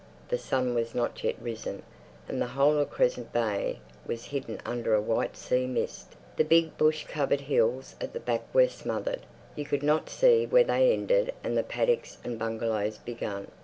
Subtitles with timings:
[0.29, 1.83] The sun was not yet risen,
[2.27, 6.15] and the whole of Crescent Bay was hidden under a white sea mist.
[6.37, 9.27] The big bush covered hills at the back were smothered.
[9.55, 13.51] You could not see where they ended and the paddocks and bungalows began.